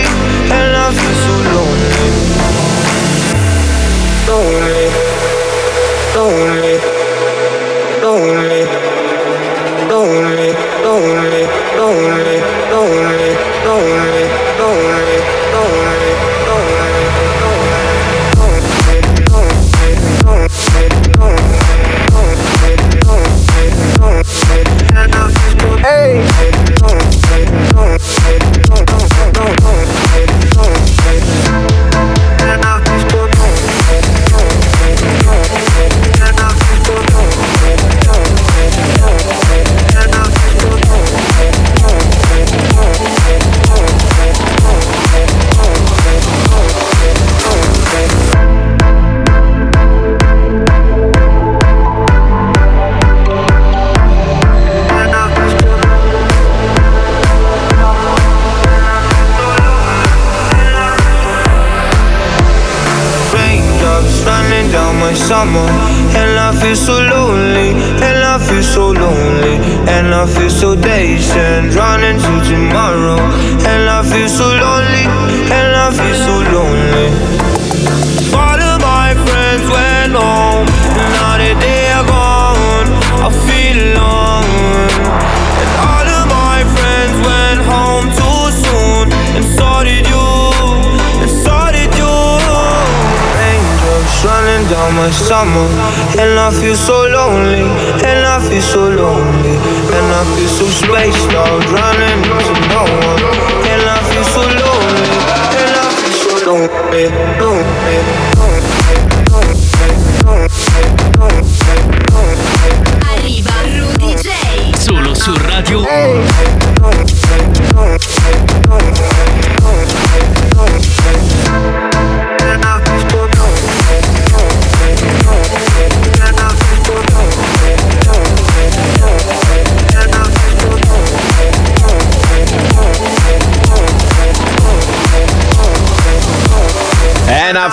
Hey. 115.81 116.28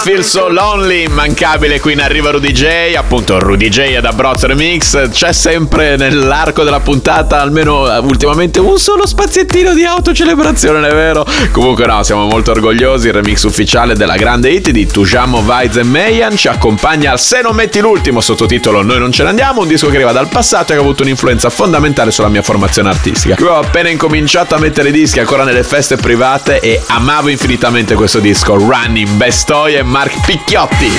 Feel 0.07 0.23
So 0.23 0.49
Lonely, 0.49 1.07
immancabile 1.07 1.81
qui 1.81 1.95
in 1.95 2.01
arriva 2.01 2.31
Rudy 2.31 2.53
J, 2.53 2.95
appunto 2.97 3.41
Rudy 3.41 3.69
J 3.69 3.97
ad 3.97 4.05
Abruzzo 4.05 4.47
Remix, 4.47 5.11
c'è 5.11 5.33
sempre 5.33 5.97
nell'arco 5.97 6.63
della 6.63 6.79
puntata, 6.79 7.41
almeno 7.41 7.93
eh, 7.93 7.99
ultimamente, 7.99 8.61
un 8.61 8.79
solo 8.79 9.05
spaziettino 9.05 9.75
di 9.75 9.83
autocelebrazione, 9.83 10.79
non 10.79 10.89
è 10.89 10.95
vero? 10.95 11.27
Comunque 11.51 11.87
no, 11.87 12.05
siamo 12.05 12.25
molto 12.27 12.53
orgogliosi, 12.53 13.09
il 13.09 13.15
remix 13.15 13.43
ufficiale 13.43 13.97
della 13.97 14.15
grande 14.15 14.51
hit 14.51 14.71
di 14.71 14.87
Tujamo 14.87 15.43
Vaiz 15.43 15.75
e 15.75 15.83
Mayan 15.83 16.37
ci 16.37 16.47
accompagna 16.47 17.11
al 17.11 17.19
Se 17.19 17.41
non 17.43 17.57
metti 17.57 17.81
l'ultimo, 17.81 18.21
sottotitolo 18.21 18.83
Noi 18.83 19.01
non 19.01 19.11
ce 19.11 19.25
ne 19.25 19.31
andiamo, 19.31 19.63
un 19.63 19.67
disco 19.67 19.89
che 19.89 19.97
arriva 19.97 20.13
dal 20.13 20.29
passato 20.29 20.71
e 20.71 20.77
che 20.77 20.81
ha 20.81 20.85
avuto 20.85 21.03
un'influenza 21.03 21.51
fondamentale 21.51 22.13
sulla 22.13 22.29
mia 22.29 22.43
formazione 22.43 22.91
artistica. 22.91 23.35
Io 23.41 23.51
ho 23.51 23.59
appena 23.59 23.89
incominciato 23.89 24.55
a 24.55 24.59
mettere 24.59 24.93
dischi 24.93 25.19
ancora 25.19 25.43
nelle 25.43 25.65
feste 25.65 25.97
private 25.97 26.61
e 26.61 26.81
amavo 26.87 27.29
infinitamente 27.29 27.97
questo 27.97 28.21
disco, 28.21 28.55
Running, 28.55 29.09
Bestoia 29.09 29.81
e 29.81 29.83
Mark 29.97 30.27
Picchiotti. 30.27 30.93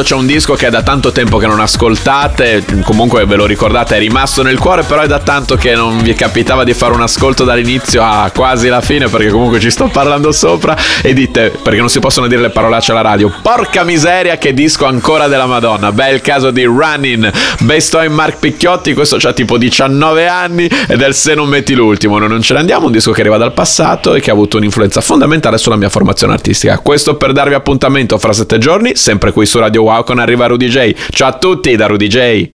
Quando 0.00 0.02
c'è 0.02 0.14
un 0.14 0.26
disco 0.26 0.54
che 0.54 0.68
è 0.68 0.70
da 0.70 0.82
tanto 0.82 1.12
tempo 1.12 1.36
che 1.36 1.46
non 1.46 1.60
ascoltate? 1.60 2.64
Comunque 2.84 3.26
ve 3.26 3.36
lo 3.36 3.44
ricordate, 3.44 3.96
è 3.96 3.98
rimasto 3.98 4.42
nel 4.42 4.58
cuore, 4.58 4.82
però 4.82 5.02
è 5.02 5.06
da 5.06 5.18
tanto 5.18 5.56
che 5.56 5.74
non 5.74 6.00
vi 6.00 6.14
capitava 6.14 6.64
di 6.64 6.72
fare 6.72 6.94
un 6.94 7.02
ascolto 7.02 7.44
dall'inizio 7.44 8.02
a 8.02 8.30
quasi 8.34 8.68
la 8.68 8.80
fine, 8.80 9.08
perché 9.08 9.28
comunque 9.28 9.60
ci 9.60 9.70
sto 9.70 9.88
parlando 9.88 10.32
sopra 10.32 10.76
e 11.02 11.12
dite, 11.12 11.52
perché 11.62 11.80
non 11.80 11.90
si 11.90 11.98
possono 11.98 12.28
dire 12.28 12.40
le 12.40 12.50
parolacce 12.50 12.92
alla 12.92 13.02
radio, 13.02 13.32
porca 13.42 13.84
miseria 13.84 14.38
che 14.38 14.54
disco 14.54 14.86
ancora 14.86 15.28
della 15.28 15.46
Madonna. 15.46 15.92
Beh, 15.92 16.12
il 16.12 16.20
caso 16.22 16.50
di 16.50 16.64
Running, 16.64 17.30
Best 17.60 17.98
in 18.02 18.12
Mark 18.12 18.38
Picchiotti, 18.38 18.94
questo 18.94 19.16
c'ha 19.18 19.32
tipo 19.32 19.58
19 19.58 20.26
anni 20.26 20.64
ed 20.88 21.02
è 21.02 21.06
il 21.06 21.14
Se 21.14 21.34
non 21.34 21.48
metti 21.48 21.74
l'ultimo, 21.74 22.18
noi 22.18 22.28
non 22.28 22.40
ce 22.40 22.54
ne 22.54 22.60
andiamo, 22.60 22.86
un 22.86 22.92
disco 22.92 23.12
che 23.12 23.20
arriva 23.20 23.36
dal 23.36 23.52
passato 23.52 24.14
e 24.14 24.20
che 24.20 24.30
ha 24.30 24.32
avuto 24.32 24.56
un'influenza 24.56 25.02
fondamentale 25.02 25.58
sulla 25.58 25.76
mia 25.76 25.90
formazione 25.90 26.32
artistica. 26.32 26.78
Questo 26.78 27.16
per 27.16 27.32
darvi 27.32 27.54
appuntamento 27.54 28.16
fra 28.18 28.32
sette 28.32 28.56
giorni, 28.56 28.92
sempre 28.94 29.32
qui 29.32 29.44
su 29.44 29.58
Radio 29.58 29.82
Wow 29.90 30.04
con 30.04 30.20
Arriva 30.20 30.46
Rudy 30.46 30.68
J. 30.68 30.94
Ciao 31.10 31.30
a 31.30 31.32
tutti 31.32 31.74
da 31.74 31.86
Rudy 31.86 32.06
J. 32.06 32.48